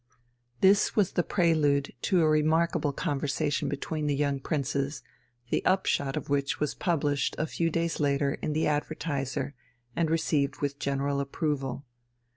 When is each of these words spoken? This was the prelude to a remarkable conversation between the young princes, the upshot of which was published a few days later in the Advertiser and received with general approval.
This 0.61 0.95
was 0.95 1.11
the 1.11 1.21
prelude 1.21 1.93
to 2.09 2.21
a 2.21 2.27
remarkable 2.27 2.91
conversation 2.91 3.69
between 3.69 4.07
the 4.07 4.15
young 4.15 4.39
princes, 4.39 5.03
the 5.51 5.63
upshot 5.63 6.17
of 6.17 6.27
which 6.27 6.59
was 6.59 6.73
published 6.73 7.35
a 7.37 7.45
few 7.45 7.69
days 7.69 7.99
later 7.99 8.33
in 8.41 8.53
the 8.53 8.65
Advertiser 8.65 9.53
and 9.95 10.09
received 10.09 10.59
with 10.59 10.79
general 10.79 11.19
approval. 11.19 11.85